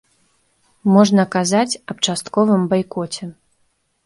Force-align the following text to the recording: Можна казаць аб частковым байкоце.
Можна 0.95 1.25
казаць 1.35 1.79
аб 1.93 1.97
частковым 2.07 2.65
байкоце. 2.73 3.23